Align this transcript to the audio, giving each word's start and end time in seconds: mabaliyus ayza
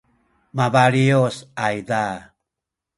mabaliyus 0.57 1.37
ayza 1.65 2.03